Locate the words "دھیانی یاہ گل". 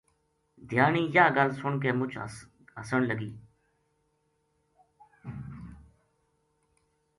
0.69-1.49